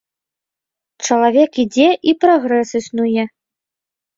Чалавек 1.09 1.51
ідзе, 1.65 1.87
і 2.13 2.15
прагрэс 2.25 2.69
існуе. 2.83 3.23